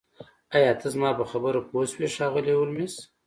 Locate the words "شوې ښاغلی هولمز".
1.91-2.93